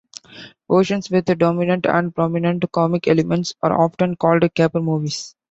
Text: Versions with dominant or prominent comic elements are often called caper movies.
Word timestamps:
Versions 0.67 1.11
with 1.11 1.25
dominant 1.37 1.85
or 1.85 2.09
prominent 2.09 2.65
comic 2.71 3.07
elements 3.07 3.53
are 3.61 3.79
often 3.83 4.15
called 4.15 4.51
caper 4.55 4.79
movies. 4.81 5.35